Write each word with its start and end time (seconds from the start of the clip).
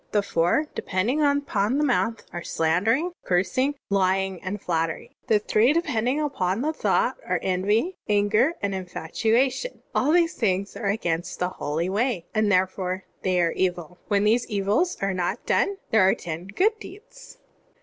The 0.13 0.23
four 0.23 0.65
depending 0.73 1.21
upon 1.21 1.77
the 1.77 1.83
mouth 1.83 2.25
are: 2.33 2.41
slan* 2.41 2.85
dering, 2.85 3.11
cursing, 3.23 3.75
lying, 3.91 4.41
and 4.41 4.59
flattery. 4.59 5.15
The 5.27 5.37
three 5.37 5.73
depending 5.73 6.19
upon 6.19 6.63
thought 6.73 7.17
are: 7.23 7.39
envy, 7.43 7.97
anger, 8.09 8.55
and 8.63 8.73
infatuation. 8.73 9.83
All 9.93 10.11
these 10.11 10.33
things 10.33 10.75
are 10.75 10.87
against 10.89 11.37
the 11.37 11.49
Holy 11.49 11.87
Way, 11.87 12.25
and 12.33 12.51
therefore 12.51 13.03
they 13.21 13.39
are 13.41 13.51
evil. 13.51 13.99
"When 14.07 14.23
these 14.23 14.47
evils 14.49 14.97
are 15.03 15.13
not 15.13 15.45
done, 15.45 15.77
there 15.91 16.01
are 16.01 16.15
ten 16.15 16.47
good 16.47 16.79
deeds." 16.79 17.37